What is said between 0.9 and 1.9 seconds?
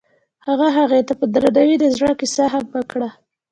ته په درناوي د